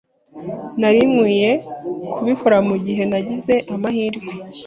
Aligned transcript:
Nari 0.79 1.01
nkwiye 1.11 1.51
kubikora 2.13 2.57
mugihe 2.67 3.03
nagize 3.11 3.53
amahirwe. 3.73 4.29